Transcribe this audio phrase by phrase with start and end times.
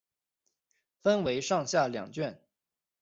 [1.03, 2.41] 分为上下两卷。